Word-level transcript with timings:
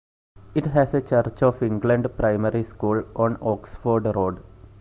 It 0.55 0.65
has 0.65 0.95
a 0.95 1.01
Church 1.01 1.43
of 1.43 1.61
England 1.61 2.07
primary 2.17 2.63
school 2.63 3.03
on 3.15 3.37
Oxford 3.39 4.05
Road. 4.15 4.43